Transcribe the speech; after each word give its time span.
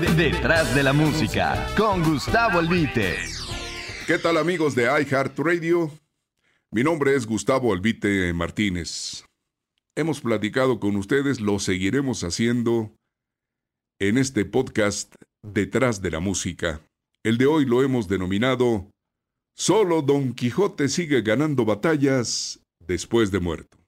Detrás 0.00 0.74
de 0.74 0.82
la 0.82 0.92
música, 0.92 1.68
con 1.76 2.02
Gustavo 2.02 2.58
Albite. 2.58 3.16
¿Qué 4.08 4.18
tal 4.18 4.38
amigos 4.38 4.74
de 4.74 4.84
iHeartRadio? 4.84 5.88
Mi 6.72 6.82
nombre 6.82 7.14
es 7.14 7.26
Gustavo 7.26 7.72
Albite 7.72 8.32
Martínez. 8.32 9.24
Hemos 9.94 10.20
platicado 10.20 10.80
con 10.80 10.96
ustedes, 10.96 11.40
lo 11.40 11.60
seguiremos 11.60 12.24
haciendo 12.24 12.90
en 14.00 14.18
este 14.18 14.44
podcast 14.44 15.14
Detrás 15.44 16.02
de 16.02 16.10
la 16.10 16.18
música. 16.18 16.80
El 17.22 17.38
de 17.38 17.46
hoy 17.46 17.64
lo 17.64 17.84
hemos 17.84 18.08
denominado 18.08 18.90
Solo 19.54 20.02
Don 20.02 20.34
Quijote 20.34 20.88
sigue 20.88 21.22
ganando 21.22 21.64
batallas 21.64 22.60
después 22.80 23.30
de 23.30 23.38
muerto. 23.38 23.78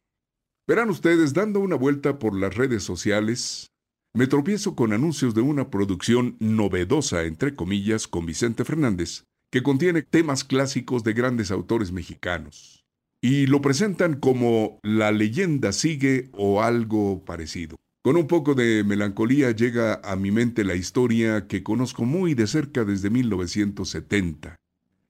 Verán 0.68 0.88
ustedes, 0.88 1.34
dando 1.34 1.58
una 1.58 1.74
vuelta 1.74 2.20
por 2.20 2.38
las 2.38 2.54
redes 2.54 2.84
sociales, 2.84 3.72
me 4.16 4.26
tropiezo 4.26 4.74
con 4.74 4.94
anuncios 4.94 5.34
de 5.34 5.42
una 5.42 5.68
producción 5.68 6.36
novedosa, 6.40 7.24
entre 7.24 7.54
comillas, 7.54 8.08
con 8.08 8.24
Vicente 8.24 8.64
Fernández, 8.64 9.24
que 9.52 9.62
contiene 9.62 10.00
temas 10.00 10.42
clásicos 10.42 11.04
de 11.04 11.12
grandes 11.12 11.50
autores 11.50 11.92
mexicanos. 11.92 12.86
Y 13.20 13.46
lo 13.46 13.60
presentan 13.60 14.18
como 14.18 14.80
La 14.82 15.12
leyenda 15.12 15.70
sigue 15.72 16.30
o 16.32 16.62
algo 16.62 17.26
parecido. 17.26 17.76
Con 18.02 18.16
un 18.16 18.26
poco 18.26 18.54
de 18.54 18.84
melancolía 18.84 19.50
llega 19.50 20.00
a 20.02 20.16
mi 20.16 20.30
mente 20.30 20.64
la 20.64 20.76
historia 20.76 21.46
que 21.46 21.62
conozco 21.62 22.06
muy 22.06 22.32
de 22.32 22.46
cerca 22.46 22.84
desde 22.84 23.10
1970. 23.10 24.56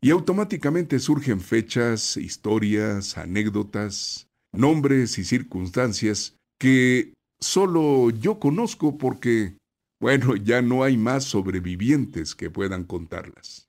Y 0.01 0.11
automáticamente 0.11 0.99
surgen 0.99 1.41
fechas, 1.41 2.17
historias, 2.17 3.17
anécdotas, 3.17 4.27
nombres 4.53 5.17
y 5.19 5.25
circunstancias 5.25 6.35
que 6.59 7.13
solo 7.41 8.11
yo 8.11 8.39
conozco 8.39 8.99
porque, 8.99 9.57
bueno, 10.01 10.37
ya 10.45 10.63
no 10.63 10.83
hay 10.83 10.97
más 10.97 11.25
sobrevivientes 11.25 12.35
que 12.35 12.51
puedan 12.51 12.85
contarlas. 12.85 13.69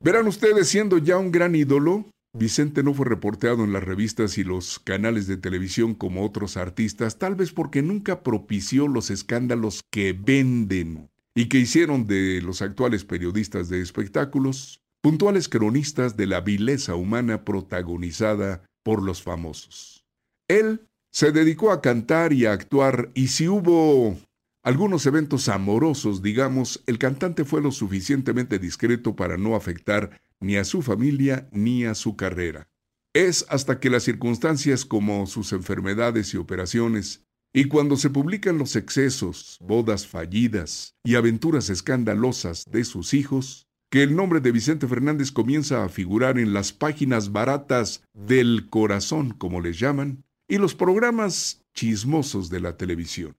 Verán 0.00 0.26
ustedes, 0.26 0.68
siendo 0.68 0.98
ya 0.98 1.16
un 1.18 1.30
gran 1.30 1.54
ídolo, 1.54 2.10
Vicente 2.34 2.82
no 2.82 2.94
fue 2.94 3.06
reporteado 3.06 3.62
en 3.62 3.72
las 3.72 3.84
revistas 3.84 4.38
y 4.38 4.44
los 4.44 4.78
canales 4.78 5.26
de 5.26 5.36
televisión 5.36 5.94
como 5.94 6.24
otros 6.24 6.56
artistas, 6.56 7.18
tal 7.18 7.34
vez 7.34 7.52
porque 7.52 7.82
nunca 7.82 8.22
propició 8.22 8.88
los 8.88 9.10
escándalos 9.10 9.82
que 9.90 10.14
venden 10.14 11.10
y 11.34 11.48
que 11.48 11.58
hicieron 11.58 12.06
de 12.06 12.40
los 12.42 12.62
actuales 12.62 13.04
periodistas 13.04 13.68
de 13.68 13.82
espectáculos 13.82 14.80
puntuales 15.02 15.48
cronistas 15.48 16.16
de 16.16 16.26
la 16.26 16.40
vileza 16.40 16.94
humana 16.94 17.44
protagonizada 17.44 18.64
por 18.82 19.02
los 19.02 19.22
famosos. 19.22 20.04
Él 20.48 20.88
se 21.12 21.30
dedicó 21.30 21.70
a 21.70 21.82
cantar 21.82 22.32
y 22.32 22.46
a 22.46 22.52
actuar 22.52 23.10
y 23.14 23.28
si 23.28 23.46
hubo 23.46 24.18
algunos 24.64 25.04
eventos 25.06 25.48
amorosos, 25.48 26.22
digamos, 26.22 26.82
el 26.86 26.98
cantante 26.98 27.44
fue 27.44 27.60
lo 27.60 27.70
suficientemente 27.70 28.58
discreto 28.58 29.14
para 29.14 29.36
no 29.36 29.54
afectar 29.54 30.20
ni 30.40 30.56
a 30.56 30.64
su 30.64 30.82
familia 30.82 31.48
ni 31.52 31.84
a 31.84 31.94
su 31.94 32.16
carrera. 32.16 32.68
Es 33.12 33.44
hasta 33.50 33.78
que 33.78 33.90
las 33.90 34.04
circunstancias 34.04 34.86
como 34.86 35.26
sus 35.26 35.52
enfermedades 35.52 36.32
y 36.32 36.38
operaciones, 36.38 37.24
y 37.52 37.64
cuando 37.64 37.96
se 37.96 38.08
publican 38.08 38.56
los 38.56 38.76
excesos, 38.76 39.58
bodas 39.60 40.06
fallidas 40.06 40.94
y 41.04 41.16
aventuras 41.16 41.68
escandalosas 41.68 42.64
de 42.70 42.84
sus 42.84 43.12
hijos, 43.12 43.66
que 43.90 44.02
el 44.02 44.16
nombre 44.16 44.40
de 44.40 44.52
Vicente 44.52 44.88
Fernández 44.88 45.30
comienza 45.30 45.84
a 45.84 45.90
figurar 45.90 46.38
en 46.38 46.54
las 46.54 46.72
páginas 46.72 47.32
baratas 47.32 48.02
del 48.14 48.70
corazón, 48.70 49.32
como 49.32 49.60
les 49.60 49.78
llaman, 49.78 50.24
y 50.52 50.58
los 50.58 50.74
programas 50.74 51.62
chismosos 51.72 52.50
de 52.50 52.60
la 52.60 52.76
televisión. 52.76 53.34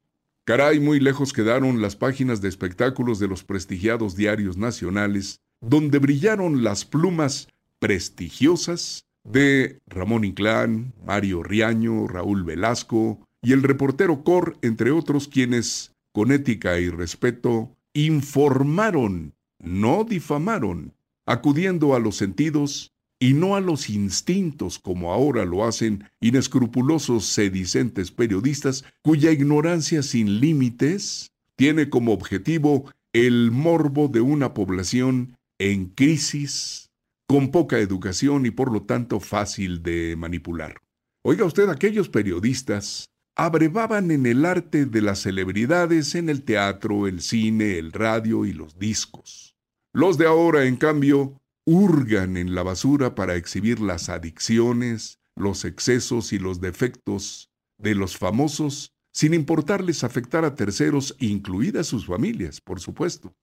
Caray, 0.46 0.80
muy 0.80 1.00
lejos 1.00 1.32
quedaron 1.32 1.80
las 1.80 1.96
páginas 1.96 2.42
de 2.42 2.50
espectáculos 2.50 3.20
de 3.20 3.28
los 3.28 3.44
prestigiados 3.44 4.16
diarios 4.16 4.58
nacionales, 4.58 5.40
donde 5.62 6.00
brillaron 6.00 6.64
las 6.64 6.86
plumas 6.86 7.50
prestigiosas 7.78 9.06
de 9.24 9.80
Ramón 9.86 10.24
Inclán, 10.24 10.92
Mario 11.06 11.44
Riaño, 11.44 12.08
Raúl 12.08 12.44
Velasco 12.44 13.20
y 13.44 13.54
el 13.54 13.62
reportero 13.62 14.24
Cor, 14.24 14.58
entre 14.64 14.90
otros 14.90 15.28
quienes, 15.28 15.94
con 16.14 16.32
ética 16.32 16.80
y 16.80 16.90
respeto, 16.90 17.70
informaron 17.94 19.36
no 19.60 20.04
difamaron, 20.04 20.96
acudiendo 21.28 21.94
a 21.94 22.00
los 22.00 22.16
sentidos 22.18 22.92
y 23.20 23.34
no 23.34 23.56
a 23.56 23.62
los 23.62 23.90
instintos 23.90 24.80
como 24.80 25.14
ahora 25.14 25.46
lo 25.46 25.66
hacen 25.66 26.10
inescrupulosos 26.20 27.26
sedicentes 27.26 28.12
periodistas 28.12 28.84
cuya 29.02 29.32
ignorancia 29.32 30.04
sin 30.04 30.40
límites 30.40 31.32
tiene 31.56 31.90
como 31.90 32.14
objetivo 32.14 32.92
el 33.14 33.52
morbo 33.52 34.08
de 34.08 34.22
una 34.22 34.54
población 34.54 35.38
en 35.60 35.86
crisis, 35.86 36.92
con 37.28 37.52
poca 37.52 37.80
educación 37.80 38.46
y 38.46 38.52
por 38.52 38.72
lo 38.72 38.84
tanto 38.84 39.20
fácil 39.20 39.82
de 39.84 40.16
manipular. 40.18 40.82
Oiga 41.24 41.46
usted, 41.46 41.70
aquellos 41.70 42.10
periodistas 42.10 43.10
abrevaban 43.36 44.12
en 44.12 44.26
el 44.26 44.46
arte 44.46 44.86
de 44.86 45.02
las 45.02 45.20
celebridades 45.20 46.16
en 46.16 46.30
el 46.30 46.44
teatro, 46.44 47.08
el 47.08 47.22
cine, 47.22 47.78
el 47.78 47.92
radio 47.92 48.46
y 48.46 48.54
los 48.54 48.78
discos. 48.78 49.56
Los 49.94 50.18
de 50.18 50.28
ahora, 50.28 50.66
en 50.66 50.76
cambio, 50.76 51.42
hurgan 51.66 52.38
en 52.38 52.56
la 52.56 52.64
basura 52.64 53.16
para 53.16 53.36
exhibir 53.36 53.80
las 53.80 54.10
adicciones, 54.10 55.20
los 55.36 55.66
excesos 55.66 56.34
y 56.34 56.40
los 56.40 56.62
defectos 56.62 57.50
de 57.78 57.96
los 57.96 58.18
famosos, 58.18 58.94
sin 59.14 59.34
importarles 59.34 60.04
afectar 60.04 60.46
a 60.46 60.56
terceros, 60.56 61.16
incluidas 61.20 61.88
sus 61.88 62.08
familias, 62.08 62.62
por 62.62 62.80
supuesto. 62.80 63.34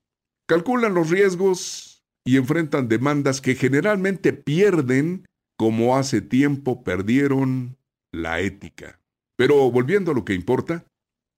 Calculan 0.46 0.94
los 0.94 1.10
riesgos 1.10 2.02
y 2.24 2.36
enfrentan 2.36 2.88
demandas 2.88 3.40
que 3.40 3.54
generalmente 3.54 4.32
pierden, 4.32 5.26
como 5.56 5.96
hace 5.96 6.20
tiempo 6.20 6.82
perdieron 6.82 7.76
la 8.12 8.40
ética. 8.40 9.00
Pero 9.36 9.70
volviendo 9.70 10.10
a 10.10 10.14
lo 10.14 10.24
que 10.24 10.34
importa, 10.34 10.84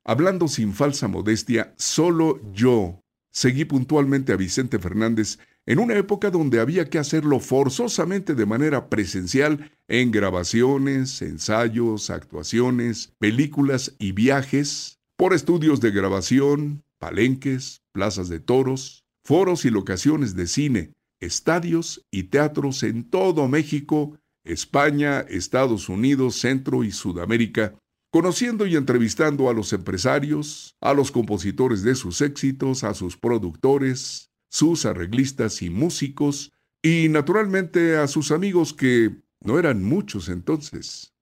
hablando 0.05 0.49
sin 0.49 0.73
falsa 0.73 1.09
modestia, 1.09 1.75
solo 1.77 2.41
yo 2.53 3.03
Seguí 3.33 3.65
puntualmente 3.65 4.33
a 4.33 4.37
Vicente 4.37 4.79
Fernández 4.79 5.39
en 5.67 5.79
una 5.79 5.95
época 5.95 6.31
donde 6.31 6.61
había 6.61 6.91
que 6.91 6.99
hacerlo 6.99 7.39
forzosamente 7.39 8.35
de 8.35 8.47
manera 8.47 8.89
presencial 8.89 9.71
en 9.89 10.11
grabaciones, 10.11 11.23
ensayos, 11.23 12.11
actuaciones, 12.11 13.13
películas 13.19 13.95
y 13.99 14.13
viajes, 14.13 14.99
por 15.17 15.35
estudios 15.35 15.81
de 15.81 15.93
grabación, 15.93 16.83
palenques, 16.99 17.83
plazas 17.93 18.29
de 18.29 18.41
toros, 18.41 19.05
foros 19.25 19.65
y 19.65 19.71
locaciones 19.71 20.35
de 20.35 20.49
cine, 20.49 20.93
estadios 21.21 22.05
y 22.11 22.25
teatros 22.25 22.83
en 22.83 23.05
todo 23.09 23.47
México, 23.47 24.19
España, 24.45 25.21
Estados 25.21 25.89
Unidos, 25.89 26.37
Centro 26.37 26.83
y 26.83 26.91
Sudamérica, 26.91 27.75
conociendo 28.11 28.67
y 28.67 28.75
entrevistando 28.75 29.49
a 29.49 29.55
los 29.55 29.73
empresarios, 29.73 30.75
a 30.81 30.93
los 30.93 31.13
compositores 31.13 31.85
de 31.85 31.95
sus 31.95 32.21
éxitos, 32.21 32.83
a 32.83 32.95
sus 32.95 33.17
productores, 33.17 34.32
sus 34.53 34.85
arreglistas 34.85 35.63
y 35.63 35.71
músicos, 35.71 36.53
y 36.83 37.09
naturalmente 37.09 37.97
a 37.97 38.07
sus 38.07 38.31
amigos 38.31 38.75
que 38.75 39.17
no 39.41 39.59
eran 39.59 39.83
muchos 39.83 40.29
entonces. 40.29 41.15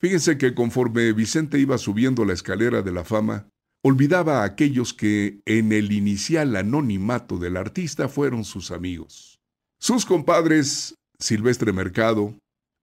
Fíjense 0.00 0.36
que 0.36 0.54
conforme 0.54 1.12
Vicente 1.12 1.60
iba 1.60 1.78
subiendo 1.78 2.24
la 2.24 2.32
escalera 2.32 2.82
de 2.82 2.90
la 2.90 3.04
fama, 3.04 3.48
olvidaba 3.84 4.40
a 4.42 4.44
aquellos 4.44 4.92
que 4.92 5.40
en 5.46 5.72
el 5.72 5.92
inicial 5.92 6.56
anonimato 6.56 7.38
del 7.38 7.56
artista 7.56 8.08
fueron 8.08 8.44
sus 8.44 8.72
amigos. 8.72 9.38
Sus 9.78 10.04
compadres, 10.04 10.96
Silvestre 11.20 11.72
Mercado, 11.72 12.36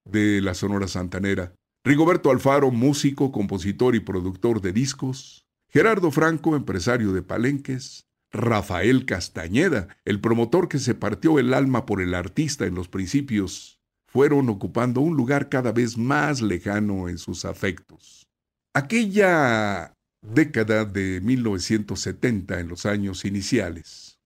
de 0.06 0.40
la 0.40 0.54
Sonora 0.54 0.88
Santanera, 0.88 1.54
Rigoberto 1.84 2.30
Alfaro, 2.30 2.70
músico, 2.70 3.32
compositor 3.32 3.94
y 3.94 4.00
productor 4.00 4.62
de 4.62 4.72
discos, 4.72 5.44
Gerardo 5.68 6.10
Franco, 6.10 6.56
empresario 6.56 7.12
de 7.12 7.22
palenques, 7.22 8.06
Rafael 8.32 9.06
Castañeda, 9.06 9.88
el 10.04 10.20
promotor 10.20 10.68
que 10.68 10.78
se 10.78 10.94
partió 10.94 11.38
el 11.38 11.52
alma 11.52 11.86
por 11.86 12.00
el 12.00 12.14
artista 12.14 12.66
en 12.66 12.74
los 12.74 12.88
principios, 12.88 13.80
fueron 14.06 14.48
ocupando 14.48 15.00
un 15.00 15.16
lugar 15.16 15.48
cada 15.48 15.72
vez 15.72 15.96
más 15.96 16.42
lejano 16.42 17.08
en 17.08 17.18
sus 17.18 17.44
afectos. 17.44 18.26
Aquella 18.74 19.94
década 20.22 20.84
de 20.84 21.20
1970 21.20 22.60
en 22.60 22.68
los 22.68 22.86
años 22.86 23.24
iniciales 23.24 24.18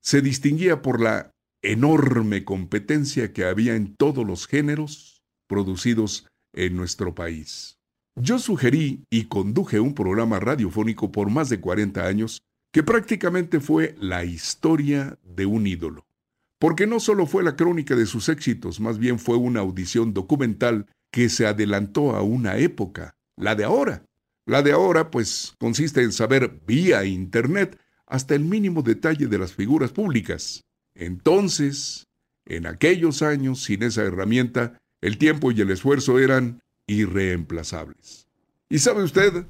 se 0.00 0.20
distinguía 0.20 0.82
por 0.82 1.00
la 1.00 1.30
enorme 1.62 2.44
competencia 2.44 3.32
que 3.32 3.44
había 3.44 3.74
en 3.74 3.94
todos 3.96 4.26
los 4.26 4.46
géneros 4.46 5.22
producidos 5.48 6.26
en 6.52 6.76
nuestro 6.76 7.14
país. 7.14 7.78
Yo 8.16 8.38
sugerí 8.38 9.04
y 9.10 9.24
conduje 9.24 9.80
un 9.80 9.94
programa 9.94 10.38
radiofónico 10.38 11.10
por 11.10 11.30
más 11.30 11.48
de 11.48 11.60
40 11.60 12.06
años 12.06 12.40
que 12.74 12.82
prácticamente 12.82 13.60
fue 13.60 13.94
la 14.00 14.24
historia 14.24 15.16
de 15.22 15.46
un 15.46 15.64
ídolo. 15.64 16.08
Porque 16.58 16.88
no 16.88 16.98
solo 16.98 17.24
fue 17.24 17.44
la 17.44 17.54
crónica 17.54 17.94
de 17.94 18.04
sus 18.04 18.28
éxitos, 18.28 18.80
más 18.80 18.98
bien 18.98 19.20
fue 19.20 19.36
una 19.36 19.60
audición 19.60 20.12
documental 20.12 20.86
que 21.12 21.28
se 21.28 21.46
adelantó 21.46 22.16
a 22.16 22.22
una 22.22 22.56
época, 22.56 23.14
la 23.36 23.54
de 23.54 23.62
ahora. 23.62 24.04
La 24.44 24.62
de 24.62 24.72
ahora, 24.72 25.12
pues, 25.12 25.54
consiste 25.60 26.02
en 26.02 26.10
saber 26.10 26.62
vía 26.66 27.04
Internet 27.04 27.78
hasta 28.08 28.34
el 28.34 28.44
mínimo 28.44 28.82
detalle 28.82 29.28
de 29.28 29.38
las 29.38 29.52
figuras 29.52 29.92
públicas. 29.92 30.64
Entonces, 30.96 32.08
en 32.44 32.66
aquellos 32.66 33.22
años, 33.22 33.62
sin 33.62 33.84
esa 33.84 34.02
herramienta, 34.02 34.80
el 35.00 35.16
tiempo 35.16 35.52
y 35.52 35.60
el 35.60 35.70
esfuerzo 35.70 36.18
eran 36.18 36.60
irreemplazables. 36.88 38.26
¿Y 38.68 38.80
sabe 38.80 39.04
usted? 39.04 39.46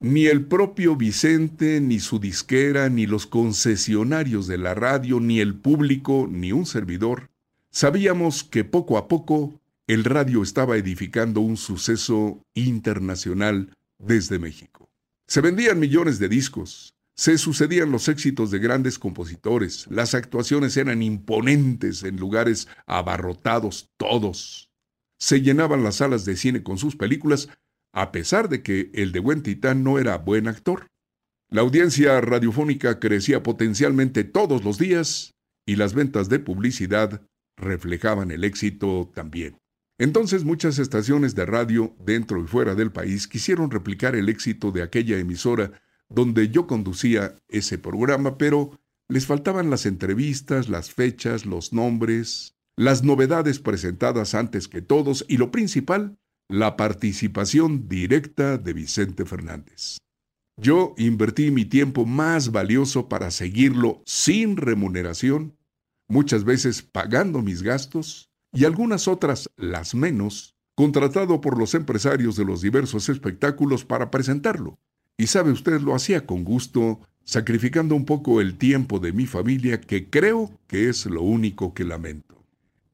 Ni 0.00 0.26
el 0.26 0.44
propio 0.44 0.94
Vicente, 0.94 1.80
ni 1.80 2.00
su 2.00 2.18
disquera, 2.18 2.90
ni 2.90 3.06
los 3.06 3.26
concesionarios 3.26 4.46
de 4.46 4.58
la 4.58 4.74
radio, 4.74 5.20
ni 5.20 5.40
el 5.40 5.54
público, 5.54 6.28
ni 6.30 6.52
un 6.52 6.66
servidor, 6.66 7.30
sabíamos 7.70 8.44
que 8.44 8.64
poco 8.64 8.98
a 8.98 9.08
poco 9.08 9.58
el 9.86 10.04
radio 10.04 10.42
estaba 10.42 10.76
edificando 10.76 11.40
un 11.40 11.56
suceso 11.56 12.42
internacional 12.54 13.72
desde 13.98 14.38
México. 14.38 14.90
Se 15.26 15.40
vendían 15.40 15.80
millones 15.80 16.18
de 16.18 16.28
discos, 16.28 16.92
se 17.14 17.38
sucedían 17.38 17.90
los 17.90 18.08
éxitos 18.08 18.50
de 18.50 18.58
grandes 18.58 18.98
compositores, 18.98 19.86
las 19.88 20.14
actuaciones 20.14 20.76
eran 20.76 21.02
imponentes 21.02 22.02
en 22.02 22.16
lugares 22.16 22.68
abarrotados 22.86 23.88
todos. 23.96 24.70
Se 25.18 25.40
llenaban 25.40 25.82
las 25.82 25.96
salas 25.96 26.26
de 26.26 26.36
cine 26.36 26.62
con 26.62 26.76
sus 26.76 26.96
películas, 26.96 27.48
a 27.96 28.12
pesar 28.12 28.50
de 28.50 28.62
que 28.62 28.90
el 28.92 29.10
de 29.10 29.20
buen 29.20 29.42
titán 29.42 29.82
no 29.82 29.98
era 29.98 30.18
buen 30.18 30.48
actor. 30.48 30.86
La 31.48 31.62
audiencia 31.62 32.20
radiofónica 32.20 33.00
crecía 33.00 33.42
potencialmente 33.42 34.22
todos 34.22 34.64
los 34.64 34.76
días 34.76 35.32
y 35.64 35.76
las 35.76 35.94
ventas 35.94 36.28
de 36.28 36.38
publicidad 36.38 37.22
reflejaban 37.56 38.30
el 38.30 38.44
éxito 38.44 39.10
también. 39.14 39.56
Entonces 39.98 40.44
muchas 40.44 40.78
estaciones 40.78 41.34
de 41.34 41.46
radio 41.46 41.96
dentro 41.98 42.38
y 42.38 42.46
fuera 42.46 42.74
del 42.74 42.92
país 42.92 43.26
quisieron 43.26 43.70
replicar 43.70 44.14
el 44.14 44.28
éxito 44.28 44.72
de 44.72 44.82
aquella 44.82 45.16
emisora 45.16 45.80
donde 46.10 46.50
yo 46.50 46.66
conducía 46.66 47.34
ese 47.48 47.78
programa, 47.78 48.36
pero 48.36 48.78
les 49.08 49.24
faltaban 49.24 49.70
las 49.70 49.86
entrevistas, 49.86 50.68
las 50.68 50.92
fechas, 50.92 51.46
los 51.46 51.72
nombres, 51.72 52.56
las 52.76 53.04
novedades 53.04 53.58
presentadas 53.58 54.34
antes 54.34 54.68
que 54.68 54.82
todos 54.82 55.24
y 55.28 55.38
lo 55.38 55.50
principal, 55.50 56.18
la 56.48 56.76
participación 56.76 57.88
directa 57.88 58.58
de 58.58 58.72
Vicente 58.72 59.24
Fernández. 59.24 59.98
Yo 60.56 60.94
invertí 60.96 61.50
mi 61.50 61.64
tiempo 61.64 62.06
más 62.06 62.50
valioso 62.50 63.08
para 63.08 63.30
seguirlo 63.30 64.02
sin 64.06 64.56
remuneración, 64.56 65.56
muchas 66.08 66.44
veces 66.44 66.82
pagando 66.82 67.42
mis 67.42 67.62
gastos 67.62 68.30
y 68.52 68.64
algunas 68.64 69.06
otras, 69.06 69.50
las 69.56 69.94
menos, 69.94 70.54
contratado 70.74 71.40
por 71.40 71.58
los 71.58 71.74
empresarios 71.74 72.36
de 72.36 72.44
los 72.44 72.62
diversos 72.62 73.08
espectáculos 73.08 73.84
para 73.84 74.10
presentarlo. 74.10 74.78
Y 75.18 75.26
sabe 75.26 75.50
usted, 75.50 75.80
lo 75.80 75.94
hacía 75.94 76.26
con 76.26 76.44
gusto, 76.44 77.00
sacrificando 77.24 77.94
un 77.94 78.04
poco 78.04 78.40
el 78.40 78.56
tiempo 78.56 78.98
de 78.98 79.12
mi 79.12 79.26
familia, 79.26 79.80
que 79.80 80.08
creo 80.08 80.58
que 80.68 80.88
es 80.88 81.06
lo 81.06 81.22
único 81.22 81.74
que 81.74 81.84
lamento. 81.84 82.44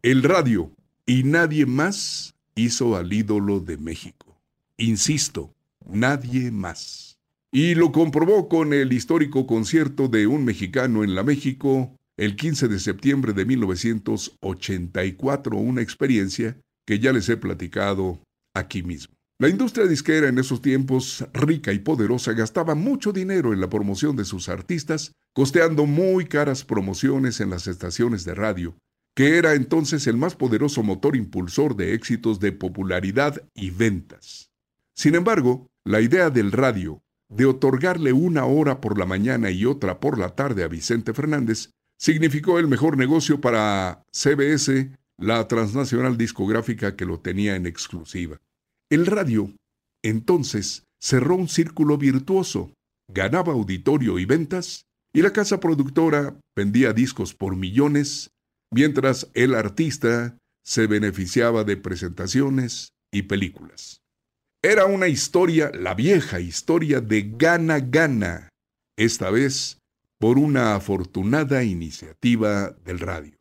El 0.02 0.22
radio 0.22 0.72
y 1.06 1.22
nadie 1.24 1.66
más 1.66 2.31
hizo 2.54 2.96
al 2.96 3.12
ídolo 3.12 3.60
de 3.60 3.76
México. 3.76 4.40
Insisto, 4.76 5.54
nadie 5.86 6.50
más. 6.50 7.18
Y 7.50 7.74
lo 7.74 7.92
comprobó 7.92 8.48
con 8.48 8.72
el 8.72 8.92
histórico 8.92 9.46
concierto 9.46 10.08
de 10.08 10.26
un 10.26 10.44
mexicano 10.44 11.04
en 11.04 11.14
la 11.14 11.22
México 11.22 11.94
el 12.16 12.36
15 12.36 12.68
de 12.68 12.78
septiembre 12.78 13.32
de 13.32 13.44
1984, 13.44 15.56
una 15.56 15.82
experiencia 15.82 16.56
que 16.86 16.98
ya 16.98 17.12
les 17.12 17.28
he 17.28 17.36
platicado 17.36 18.20
aquí 18.54 18.82
mismo. 18.82 19.14
La 19.38 19.48
industria 19.48 19.86
disquera 19.86 20.28
en 20.28 20.38
esos 20.38 20.62
tiempos, 20.62 21.26
rica 21.32 21.72
y 21.72 21.80
poderosa, 21.80 22.32
gastaba 22.32 22.74
mucho 22.74 23.12
dinero 23.12 23.52
en 23.52 23.60
la 23.60 23.68
promoción 23.68 24.14
de 24.14 24.24
sus 24.24 24.48
artistas, 24.48 25.12
costeando 25.32 25.86
muy 25.86 26.26
caras 26.26 26.64
promociones 26.64 27.40
en 27.40 27.50
las 27.50 27.66
estaciones 27.66 28.24
de 28.24 28.34
radio, 28.34 28.76
que 29.14 29.38
era 29.38 29.54
entonces 29.54 30.06
el 30.06 30.16
más 30.16 30.34
poderoso 30.34 30.82
motor 30.82 31.16
impulsor 31.16 31.76
de 31.76 31.94
éxitos 31.94 32.40
de 32.40 32.52
popularidad 32.52 33.42
y 33.54 33.70
ventas. 33.70 34.50
Sin 34.94 35.14
embargo, 35.14 35.68
la 35.84 36.00
idea 36.00 36.30
del 36.30 36.52
radio, 36.52 37.02
de 37.28 37.46
otorgarle 37.46 38.12
una 38.12 38.44
hora 38.44 38.80
por 38.80 38.98
la 38.98 39.06
mañana 39.06 39.50
y 39.50 39.64
otra 39.64 40.00
por 40.00 40.18
la 40.18 40.34
tarde 40.34 40.64
a 40.64 40.68
Vicente 40.68 41.14
Fernández, 41.14 41.70
significó 41.98 42.58
el 42.58 42.68
mejor 42.68 42.96
negocio 42.96 43.40
para 43.40 44.02
CBS, 44.12 44.90
la 45.18 45.46
transnacional 45.48 46.16
discográfica 46.16 46.96
que 46.96 47.06
lo 47.06 47.20
tenía 47.20 47.54
en 47.56 47.66
exclusiva. 47.66 48.40
El 48.90 49.06
radio, 49.06 49.52
entonces, 50.02 50.84
cerró 51.00 51.36
un 51.36 51.48
círculo 51.48 51.96
virtuoso, 51.98 52.72
ganaba 53.08 53.52
auditorio 53.52 54.18
y 54.18 54.24
ventas, 54.24 54.86
y 55.14 55.22
la 55.22 55.32
casa 55.32 55.60
productora 55.60 56.36
vendía 56.56 56.92
discos 56.92 57.34
por 57.34 57.56
millones, 57.56 58.30
mientras 58.72 59.30
el 59.34 59.54
artista 59.54 60.38
se 60.64 60.86
beneficiaba 60.86 61.64
de 61.64 61.76
presentaciones 61.76 62.92
y 63.12 63.22
películas. 63.22 64.00
Era 64.62 64.86
una 64.86 65.08
historia, 65.08 65.70
la 65.74 65.94
vieja 65.94 66.40
historia 66.40 67.00
de 67.00 67.32
gana-gana, 67.36 68.48
esta 68.96 69.30
vez 69.30 69.78
por 70.18 70.38
una 70.38 70.74
afortunada 70.76 71.64
iniciativa 71.64 72.70
del 72.84 73.00
radio. 73.00 73.36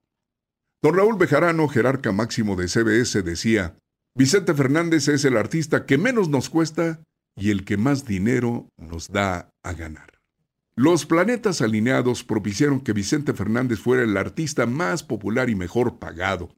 Don 0.81 0.95
Raúl 0.95 1.17
Bejarano, 1.17 1.67
jerarca 1.67 2.11
máximo 2.11 2.55
de 2.55 2.67
CBS, 2.67 3.21
decía, 3.21 3.77
Vicente 4.15 4.53
Fernández 4.55 5.07
es 5.07 5.23
el 5.25 5.37
artista 5.37 5.85
que 5.85 5.99
menos 5.99 6.27
nos 6.27 6.49
cuesta 6.49 7.03
y 7.37 7.51
el 7.51 7.65
que 7.65 7.77
más 7.77 8.05
dinero 8.05 8.67
nos 8.77 9.09
da 9.09 9.51
a 9.63 9.73
ganar. 9.73 10.20
Los 10.75 11.05
planetas 11.05 11.61
alineados 11.61 12.23
propiciaron 12.23 12.79
que 12.79 12.93
Vicente 12.93 13.33
Fernández 13.33 13.79
fuera 13.79 14.03
el 14.03 14.15
artista 14.15 14.65
más 14.65 15.03
popular 15.03 15.49
y 15.49 15.55
mejor 15.55 15.99
pagado. 15.99 16.55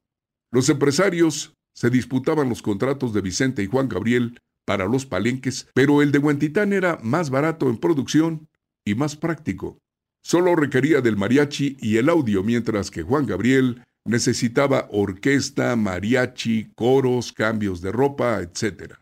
Los 0.52 0.68
empresarios 0.68 1.54
se 1.74 1.90
disputaban 1.90 2.48
los 2.48 2.62
contratos 2.62 3.12
de 3.12 3.20
Vicente 3.20 3.62
y 3.62 3.66
Juan 3.66 3.88
Gabriel 3.88 4.38
para 4.64 4.86
los 4.86 5.04
palenques, 5.04 5.68
pero 5.74 6.00
el 6.00 6.12
de 6.12 6.18
Huentitán 6.18 6.72
era 6.72 6.98
más 7.02 7.30
barato 7.30 7.68
en 7.68 7.76
producción 7.76 8.48
y 8.84 8.94
más 8.94 9.16
práctico. 9.16 9.78
Solo 10.22 10.54
requería 10.54 11.00
del 11.00 11.16
mariachi 11.16 11.76
y 11.80 11.96
el 11.96 12.08
audio, 12.08 12.42
mientras 12.42 12.90
que 12.90 13.02
Juan 13.02 13.26
Gabriel 13.26 13.82
necesitaba 14.06 14.88
orquesta, 14.90 15.74
mariachi, 15.76 16.70
coros, 16.76 17.32
cambios 17.32 17.80
de 17.80 17.92
ropa, 17.92 18.40
etc. 18.40 18.94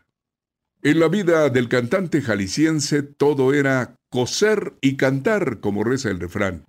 En 0.81 0.99
la 0.99 1.07
vida 1.07 1.49
del 1.49 1.69
cantante 1.69 2.21
jalisciense 2.21 3.03
todo 3.03 3.53
era 3.53 3.95
coser 4.13 4.75
y 4.79 4.95
cantar, 4.95 5.59
como 5.59 5.83
reza 5.83 6.11
el 6.11 6.19
refrán. 6.19 6.67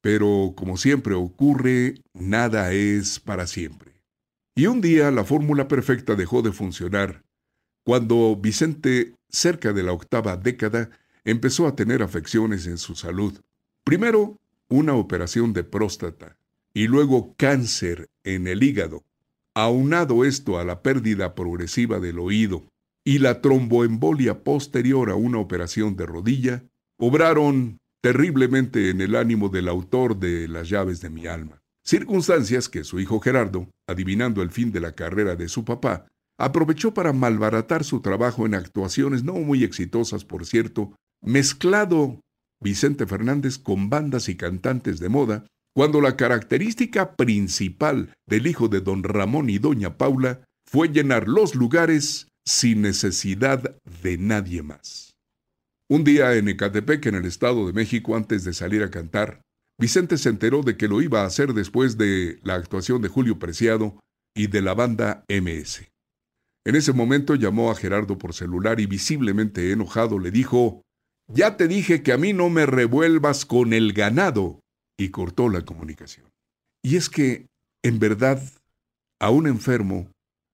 Pero, 0.00 0.54
como 0.56 0.78
siempre 0.78 1.12
ocurre, 1.12 1.96
nada 2.14 2.72
es 2.72 3.20
para 3.20 3.46
siempre. 3.46 3.92
Y 4.54 4.64
un 4.64 4.80
día 4.80 5.10
la 5.10 5.22
fórmula 5.22 5.68
perfecta 5.68 6.14
dejó 6.14 6.40
de 6.40 6.52
funcionar, 6.52 7.22
cuando 7.84 8.34
Vicente, 8.34 9.12
cerca 9.28 9.74
de 9.74 9.82
la 9.82 9.92
octava 9.92 10.38
década, 10.38 10.88
empezó 11.26 11.66
a 11.66 11.76
tener 11.76 12.02
afecciones 12.02 12.66
en 12.66 12.78
su 12.78 12.94
salud. 12.94 13.42
Primero, 13.84 14.38
una 14.70 14.94
operación 14.94 15.52
de 15.52 15.64
próstata 15.64 16.38
y 16.72 16.86
luego 16.86 17.34
cáncer 17.36 18.08
en 18.24 18.46
el 18.46 18.62
hígado. 18.62 19.04
Aunado 19.52 20.24
esto 20.24 20.58
a 20.58 20.64
la 20.64 20.80
pérdida 20.80 21.34
progresiva 21.34 22.00
del 22.00 22.20
oído 22.20 22.64
y 23.04 23.18
la 23.18 23.42
tromboembolia 23.42 24.42
posterior 24.44 25.10
a 25.10 25.14
una 25.14 25.40
operación 25.40 25.94
de 25.94 26.06
rodilla, 26.06 26.64
obraron 26.98 27.78
terriblemente 28.02 28.90
en 28.90 29.00
el 29.00 29.16
ánimo 29.16 29.48
del 29.48 29.68
autor 29.68 30.18
de 30.18 30.48
Las 30.48 30.68
llaves 30.68 31.00
de 31.00 31.10
mi 31.10 31.26
alma. 31.26 31.58
Circunstancias 31.84 32.68
que 32.68 32.84
su 32.84 33.00
hijo 33.00 33.20
Gerardo, 33.20 33.68
adivinando 33.88 34.42
el 34.42 34.50
fin 34.50 34.72
de 34.72 34.80
la 34.80 34.92
carrera 34.92 35.36
de 35.36 35.48
su 35.48 35.64
papá, 35.64 36.06
aprovechó 36.38 36.92
para 36.92 37.12
malbaratar 37.12 37.84
su 37.84 38.00
trabajo 38.00 38.46
en 38.46 38.54
actuaciones 38.54 39.24
no 39.24 39.34
muy 39.34 39.64
exitosas, 39.64 40.24
por 40.24 40.46
cierto, 40.46 40.94
mezclado 41.22 42.20
Vicente 42.62 43.06
Fernández 43.06 43.58
con 43.58 43.90
bandas 43.90 44.28
y 44.28 44.36
cantantes 44.36 44.98
de 44.98 45.08
moda 45.08 45.46
cuando 45.74 46.00
la 46.00 46.16
característica 46.16 47.16
principal 47.16 48.14
del 48.26 48.46
hijo 48.46 48.68
de 48.68 48.80
don 48.80 49.02
Ramón 49.02 49.50
y 49.50 49.58
doña 49.58 49.98
Paula 49.98 50.42
fue 50.66 50.88
llenar 50.88 51.28
los 51.28 51.54
lugares 51.54 52.28
sin 52.46 52.82
necesidad 52.82 53.76
de 54.02 54.18
nadie 54.18 54.62
más. 54.62 55.15
Un 55.88 56.02
día 56.02 56.34
en 56.34 56.48
Ecatepec, 56.48 57.06
en 57.06 57.14
el 57.14 57.26
Estado 57.26 57.64
de 57.66 57.72
México, 57.72 58.16
antes 58.16 58.42
de 58.42 58.52
salir 58.52 58.82
a 58.82 58.90
cantar, 58.90 59.40
Vicente 59.78 60.18
se 60.18 60.30
enteró 60.30 60.62
de 60.62 60.76
que 60.76 60.88
lo 60.88 61.00
iba 61.00 61.22
a 61.22 61.26
hacer 61.26 61.52
después 61.52 61.96
de 61.96 62.40
la 62.42 62.54
actuación 62.54 63.02
de 63.02 63.08
Julio 63.08 63.38
Preciado 63.38 64.00
y 64.34 64.48
de 64.48 64.62
la 64.62 64.74
banda 64.74 65.24
MS. 65.28 65.86
En 66.64 66.74
ese 66.74 66.92
momento 66.92 67.36
llamó 67.36 67.70
a 67.70 67.76
Gerardo 67.76 68.18
por 68.18 68.34
celular 68.34 68.80
y 68.80 68.86
visiblemente 68.86 69.70
enojado 69.70 70.18
le 70.18 70.32
dijo, 70.32 70.82
Ya 71.28 71.56
te 71.56 71.68
dije 71.68 72.02
que 72.02 72.12
a 72.12 72.18
mí 72.18 72.32
no 72.32 72.50
me 72.50 72.66
revuelvas 72.66 73.46
con 73.46 73.72
el 73.72 73.92
ganado 73.92 74.58
y 74.98 75.10
cortó 75.10 75.48
la 75.48 75.64
comunicación. 75.64 76.26
Y 76.82 76.96
es 76.96 77.08
que, 77.08 77.46
en 77.84 78.00
verdad, 78.00 78.42
a 79.20 79.30
un 79.30 79.46
enfermo, 79.46 80.10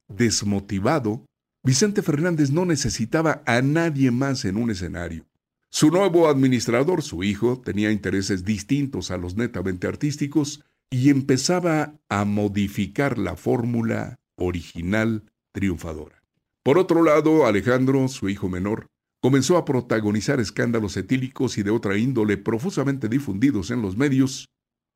desmotivado, 0.08 1.24
Vicente 1.64 2.02
Fernández 2.02 2.50
no 2.50 2.64
necesitaba 2.64 3.44
a 3.46 3.62
nadie 3.62 4.10
más 4.10 4.44
en 4.44 4.56
un 4.56 4.72
escenario. 4.72 5.26
Su 5.70 5.90
nuevo 5.90 6.28
administrador, 6.28 7.02
su 7.02 7.22
hijo, 7.22 7.60
tenía 7.60 7.92
intereses 7.92 8.44
distintos 8.44 9.12
a 9.12 9.16
los 9.16 9.36
netamente 9.36 9.86
artísticos 9.86 10.64
y 10.90 11.08
empezaba 11.08 11.94
a 12.08 12.24
modificar 12.24 13.16
la 13.16 13.36
fórmula 13.36 14.18
original 14.34 15.30
triunfadora. 15.52 16.24
Por 16.64 16.78
otro 16.78 17.04
lado, 17.04 17.46
Alejandro, 17.46 18.08
su 18.08 18.28
hijo 18.28 18.48
menor, 18.48 18.88
comenzó 19.20 19.56
a 19.56 19.64
protagonizar 19.64 20.40
escándalos 20.40 20.96
etílicos 20.96 21.58
y 21.58 21.62
de 21.62 21.70
otra 21.70 21.96
índole 21.96 22.38
profusamente 22.38 23.08
difundidos 23.08 23.70
en 23.70 23.82
los 23.82 23.96
medios, 23.96 24.48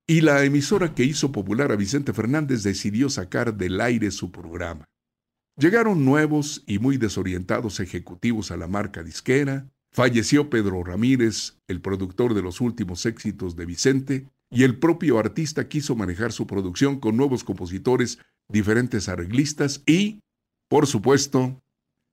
y 0.05 0.21
la 0.21 0.43
emisora 0.45 0.95
que 0.95 1.05
hizo 1.05 1.31
popular 1.31 1.71
a 1.71 1.77
Vicente 1.77 2.13
Fernández 2.13 2.65
decidió 2.65 3.09
sacar 3.09 3.57
del 3.57 3.81
aire 3.81 4.11
su 4.11 4.33
programa. 4.33 4.85
Llegaron 5.59 6.05
nuevos 6.05 6.63
y 6.67 6.79
muy 6.79 6.99
desorientados 6.99 7.81
ejecutivos 7.81 8.51
a 8.51 8.59
la 8.59 8.69
marca 8.69 9.03
disquera, 9.03 9.67
falleció 9.91 10.51
Pedro 10.51 10.85
Ramírez, 10.85 11.57
el 11.67 11.81
productor 11.81 12.35
de 12.35 12.43
los 12.43 12.61
últimos 12.61 13.07
éxitos 13.07 13.57
de 13.57 13.65
Vicente, 13.65 14.29
y 14.51 14.65
el 14.65 14.79
propio 14.79 15.19
artista 15.19 15.67
quiso 15.67 15.97
manejar 15.97 16.33
su 16.33 16.47
producción 16.47 17.01
con 17.01 17.17
nuevos 17.17 17.43
compositores, 17.43 18.19
diferentes 18.49 19.09
arreglistas 19.09 19.83
y, 19.87 20.21
por 20.69 20.87
supuesto, 20.87 21.63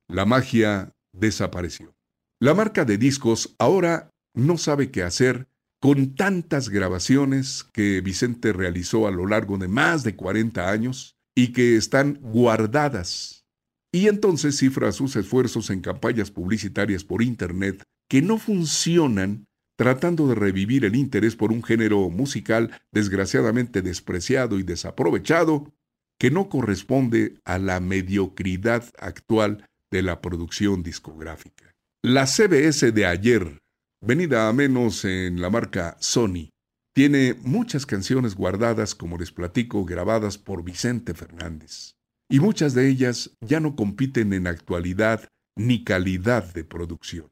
la 0.08 0.26
magia 0.26 0.94
desapareció. 1.12 1.94
La 2.40 2.54
marca 2.54 2.86
de 2.86 2.98
discos 2.98 3.56
ahora 3.60 4.10
no 4.34 4.58
sabe 4.58 4.90
qué 4.90 5.04
hacer 5.04 5.50
con 5.82 6.16
tantas 6.16 6.70
grabaciones 6.70 7.66
que 7.74 8.00
Vicente 8.00 8.54
realizó 8.54 9.06
a 9.06 9.12
lo 9.12 9.28
largo 9.28 9.58
de 9.58 9.68
más 9.68 10.04
de 10.04 10.16
40 10.16 10.70
años 10.70 11.13
y 11.36 11.54
que 11.54 11.76
están 11.76 12.20
guardadas. 12.22 13.46
Y 13.92 14.08
entonces 14.08 14.58
cifra 14.58 14.92
sus 14.92 15.16
esfuerzos 15.16 15.70
en 15.70 15.82
campañas 15.82 16.32
publicitarias 16.32 17.04
por 17.04 17.22
Internet 17.22 17.84
que 18.10 18.22
no 18.22 18.38
funcionan 18.38 19.46
tratando 19.76 20.28
de 20.28 20.36
revivir 20.36 20.86
el 20.86 20.96
interés 20.96 21.36
por 21.36 21.52
un 21.52 21.64
género 21.64 22.10
musical 22.10 22.72
desgraciadamente 22.92 23.82
despreciado 23.82 24.60
y 24.60 24.64
desaprovechado 24.64 25.74
que 26.20 26.32
no 26.32 26.48
corresponde 26.48 27.40
a 27.44 27.58
la 27.58 27.80
mediocridad 27.80 28.86
actual 28.98 29.66
de 29.92 30.04
la 30.04 30.22
producción 30.22 30.84
discográfica. 30.84 31.74
La 32.04 32.28
CBS 32.28 32.92
de 32.92 33.06
ayer, 33.06 33.60
venida 34.02 34.48
a 34.48 34.54
menos 34.54 35.06
en 35.06 35.42
la 35.42 35.50
marca 35.50 35.98
Sony, 36.00 36.50
tiene 36.94 37.34
muchas 37.42 37.86
canciones 37.86 38.36
guardadas, 38.36 38.94
como 38.94 39.18
les 39.18 39.32
platico, 39.32 39.84
grabadas 39.84 40.38
por 40.38 40.64
Vicente 40.64 41.14
Fernández. 41.14 41.96
Y 42.30 42.40
muchas 42.40 42.74
de 42.74 42.88
ellas 42.88 43.32
ya 43.42 43.60
no 43.60 43.76
compiten 43.76 44.32
en 44.34 44.48
actualidad 44.48 45.28
ni 45.56 45.84
calidad 45.84 46.54
de 46.54 46.64
producción. 46.64 47.32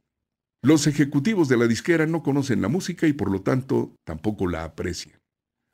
Los 0.64 0.86
ejecutivos 0.86 1.48
de 1.48 1.58
la 1.58 1.68
disquera 1.68 2.06
no 2.06 2.22
conocen 2.22 2.62
la 2.62 2.68
música 2.68 3.08
y 3.08 3.14
por 3.14 3.32
lo 3.32 3.42
tanto 3.42 3.96
tampoco 4.04 4.48
la 4.48 4.64
aprecian. 4.64 5.20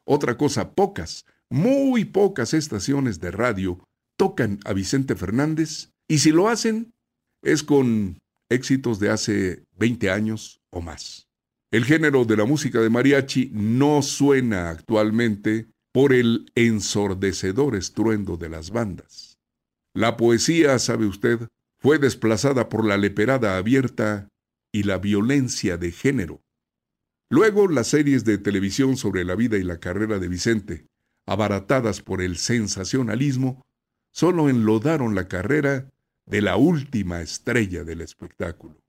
Otra 0.06 0.38
cosa, 0.38 0.72
pocas, 0.72 1.26
muy 1.50 2.06
pocas 2.06 2.54
estaciones 2.54 3.20
de 3.20 3.32
radio 3.32 3.84
tocan 4.18 4.60
a 4.66 4.74
Vicente 4.74 5.16
Fernández 5.16 5.92
y 6.08 6.20
si 6.20 6.32
lo 6.32 6.48
hacen 6.48 6.94
es 7.42 7.64
con 7.64 8.18
éxitos 8.50 9.00
de 9.00 9.10
hace 9.10 9.64
20 9.78 10.10
años 10.10 10.62
o 10.72 10.82
más. 10.82 11.27
El 11.70 11.84
género 11.84 12.24
de 12.24 12.38
la 12.38 12.46
música 12.46 12.80
de 12.80 12.90
mariachi 12.90 13.52
no 13.54 14.02
suena 14.02 14.70
actualmente 14.70 15.68
por 15.92 16.14
el 16.14 16.50
ensordecedor 16.56 17.76
estruendo 17.76 18.38
de 18.38 18.48
las 18.48 18.72
bandas. 18.72 19.38
La 19.94 20.16
poesía, 20.16 20.80
sabe 20.80 21.08
usted, 21.08 21.50
fue 21.80 22.00
desplazada 22.00 22.70
por 22.70 22.86
la 22.86 22.98
leperada 22.98 23.58
abierta 23.58 24.30
y 24.72 24.84
la 24.84 24.98
violencia 24.98 25.78
de 25.78 25.92
género. 25.92 26.42
Luego 27.30 27.68
las 27.68 27.88
series 27.88 28.24
de 28.24 28.38
televisión 28.38 28.96
sobre 28.96 29.26
la 29.26 29.36
vida 29.36 29.58
y 29.58 29.64
la 29.64 29.80
carrera 29.80 30.20
de 30.20 30.30
Vicente, 30.30 30.88
abaratadas 31.26 32.02
por 32.02 32.22
el 32.22 32.38
sensacionalismo, 32.38 33.62
solo 34.14 34.48
enlodaron 34.48 35.16
la 35.16 35.28
carrera 35.28 35.90
de 36.26 36.42
la 36.42 36.56
última 36.56 37.22
estrella 37.22 37.84
del 37.84 38.00
espectáculo. 38.00 38.80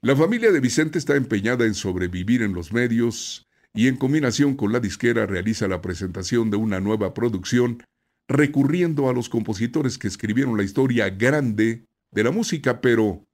La 0.00 0.14
familia 0.14 0.52
de 0.52 0.60
Vicente 0.60 0.96
está 0.96 1.16
empeñada 1.16 1.66
en 1.66 1.74
sobrevivir 1.74 2.42
en 2.42 2.54
los 2.54 2.72
medios 2.72 3.48
y 3.74 3.88
en 3.88 3.96
combinación 3.96 4.54
con 4.54 4.72
la 4.72 4.78
disquera 4.78 5.26
realiza 5.26 5.66
la 5.66 5.82
presentación 5.82 6.50
de 6.50 6.56
una 6.56 6.78
nueva 6.78 7.14
producción 7.14 7.82
recurriendo 8.28 9.08
a 9.08 9.12
los 9.12 9.28
compositores 9.28 9.98
que 9.98 10.06
escribieron 10.06 10.56
la 10.56 10.62
historia 10.62 11.10
grande 11.10 11.84
de 12.12 12.22
la 12.22 12.30
música, 12.30 12.80
pero 12.80 13.26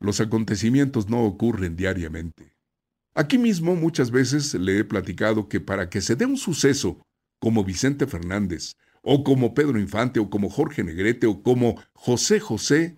los 0.00 0.20
acontecimientos 0.20 1.10
no 1.10 1.22
ocurren 1.22 1.76
diariamente. 1.76 2.54
Aquí 3.14 3.36
mismo 3.36 3.74
muchas 3.74 4.10
veces 4.10 4.54
le 4.54 4.78
he 4.78 4.84
platicado 4.84 5.50
que 5.50 5.60
para 5.60 5.90
que 5.90 6.00
se 6.00 6.16
dé 6.16 6.24
un 6.24 6.38
suceso 6.38 7.02
como 7.38 7.62
Vicente 7.62 8.06
Fernández, 8.06 8.76
o 9.02 9.22
como 9.22 9.52
Pedro 9.52 9.78
Infante, 9.78 10.18
o 10.18 10.30
como 10.30 10.48
Jorge 10.48 10.82
Negrete, 10.82 11.26
o 11.26 11.42
como 11.42 11.78
José 11.92 12.40
José, 12.40 12.96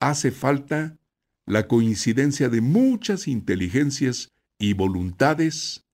hace 0.00 0.30
falta 0.30 0.96
la 1.46 1.68
coincidencia 1.68 2.48
de 2.48 2.60
muchas 2.60 3.28
inteligencias 3.28 4.30
y 4.58 4.72
voluntades, 4.72 5.84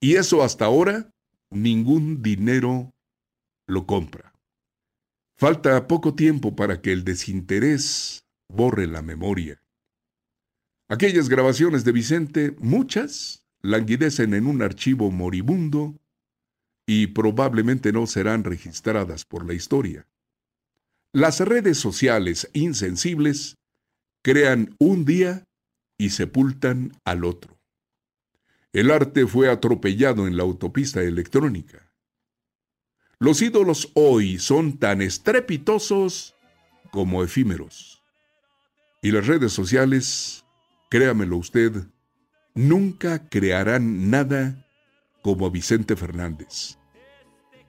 y 0.00 0.16
eso 0.16 0.42
hasta 0.42 0.66
ahora 0.66 1.10
ningún 1.50 2.22
dinero 2.22 2.92
lo 3.66 3.86
compra. 3.86 4.32
Falta 5.36 5.86
poco 5.86 6.14
tiempo 6.14 6.54
para 6.54 6.82
que 6.82 6.92
el 6.92 7.04
desinterés 7.04 8.24
borre 8.48 8.86
la 8.86 9.02
memoria. 9.02 9.62
Aquellas 10.88 11.28
grabaciones 11.28 11.84
de 11.84 11.92
Vicente, 11.92 12.56
muchas, 12.58 13.44
languidecen 13.62 14.34
en 14.34 14.46
un 14.46 14.60
archivo 14.60 15.10
moribundo 15.10 15.96
y 16.86 17.08
probablemente 17.08 17.92
no 17.92 18.06
serán 18.06 18.44
registradas 18.44 19.24
por 19.24 19.46
la 19.46 19.54
historia. 19.54 20.06
Las 21.12 21.40
redes 21.40 21.78
sociales 21.78 22.50
insensibles 22.52 23.56
crean 24.22 24.74
un 24.78 25.04
día 25.04 25.44
y 25.98 26.10
sepultan 26.10 26.92
al 27.04 27.24
otro. 27.24 27.58
El 28.72 28.90
arte 28.90 29.26
fue 29.26 29.50
atropellado 29.50 30.26
en 30.26 30.36
la 30.36 30.42
autopista 30.42 31.02
electrónica. 31.02 31.92
Los 33.18 33.42
ídolos 33.42 33.90
hoy 33.94 34.38
son 34.38 34.78
tan 34.78 35.02
estrepitosos 35.02 36.34
como 36.90 37.22
efímeros. 37.22 38.02
Y 39.02 39.10
las 39.10 39.26
redes 39.26 39.52
sociales 39.52 40.44
créamelo 40.90 41.36
usted, 41.36 41.86
nunca 42.54 43.28
crearán 43.28 44.10
nada 44.10 44.66
como 45.22 45.50
Vicente 45.50 45.96
Fernández, 45.96 46.78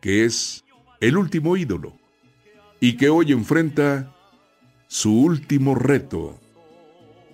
que 0.02 0.26
es 0.26 0.66
el 1.00 1.16
último 1.18 1.56
ídolo 1.56 1.98
y 2.80 2.98
que 2.98 3.10
hoy 3.10 3.32
enfrenta 3.32 4.16
su 4.88 5.22
último 5.22 5.76
reto, 5.76 6.41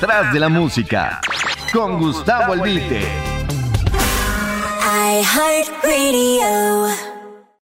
Detrás 0.00 0.32
de 0.32 0.38
la 0.38 0.48
música, 0.48 1.20
con 1.72 1.98
Gustavo 1.98 2.52
Albite. 2.52 3.04